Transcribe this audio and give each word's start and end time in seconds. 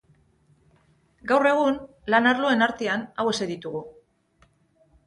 Gaur 1.31 1.49
egun, 1.51 1.77
lan-arloen 2.15 2.67
artean 2.71 3.05
hauexek 3.25 3.55
ditugu. 3.55 3.85